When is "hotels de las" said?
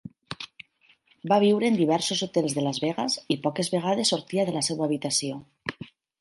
2.27-2.79